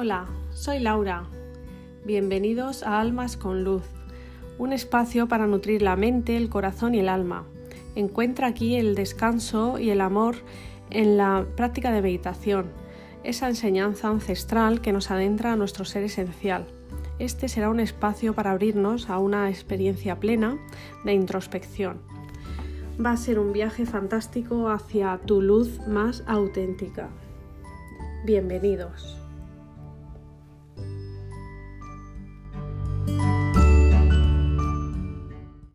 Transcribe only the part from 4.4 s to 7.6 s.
un espacio para nutrir la mente, el corazón y el alma.